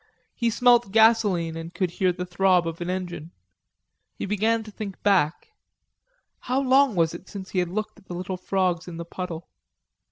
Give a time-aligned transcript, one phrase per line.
[0.33, 3.29] He smelt gasoline and could hear the throb of an engine.
[4.15, 5.49] He began to think back;
[6.39, 9.47] how long was it since he had looked at the little frogs in the puddle?